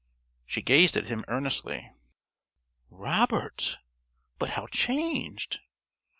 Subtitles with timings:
[0.47, 1.91] She gazed at him earnestly.
[2.89, 3.77] "Robert!
[4.39, 5.59] But how changed!"